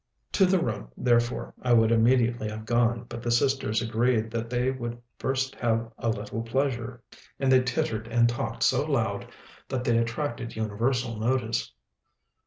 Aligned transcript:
To 0.31 0.47
the 0.47 0.57
room, 0.57 0.87
therefore, 0.97 1.53
I 1.61 1.73
would 1.73 1.91
immediately 1.91 2.49
have 2.49 2.65
gone: 2.65 3.05
but 3.07 3.21
the 3.21 3.29
sisters 3.29 3.83
agreed 3.83 4.31
that 4.31 4.49
they 4.49 4.71
would 4.71 4.99
first 5.19 5.53
have 5.57 5.91
a 5.99 6.09
little 6.09 6.41
pleasure; 6.41 7.03
and 7.39 7.51
they 7.51 7.61
tittered 7.61 8.07
and 8.07 8.27
talked 8.27 8.63
so 8.63 8.83
loud 8.83 9.27
that 9.69 9.83
they 9.83 9.99
attracted 9.99 10.55
universal 10.55 11.19
notice. 11.19 11.71